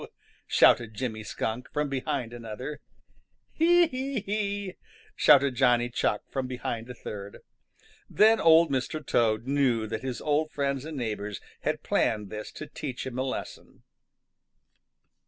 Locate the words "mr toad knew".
8.71-9.85